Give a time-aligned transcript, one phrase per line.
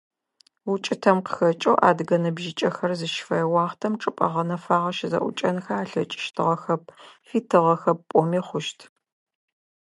[0.71, 6.83] УкӀытэм къыхэкӀэу адыгэ ныбжьыкӀэхэр зыщыфэе уахътэм чӀыпӀэ гъэнэфагъэ щызэӀукӀэнхэ алъэкӀыщтыгъэхэп,
[7.27, 8.79] фитыгъэхэп пӀоми хъущт.